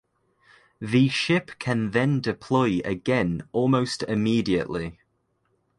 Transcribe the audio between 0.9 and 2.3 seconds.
ship can then